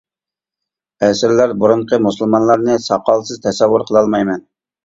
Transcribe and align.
ئەسىرلەر 1.07 1.53
بۇرۇنقى 1.65 1.99
مۇسۇلمانلارنى 2.07 2.79
ساقالسىز 2.87 3.45
تەسەۋۋۇر 3.47 3.89
قىلالمايمەن. 3.93 4.47